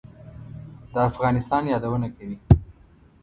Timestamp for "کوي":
2.15-2.37